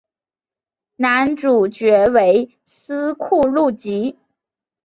[0.95, 4.17] 男主角为斯库路吉。